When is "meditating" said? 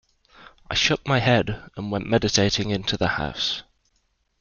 2.09-2.71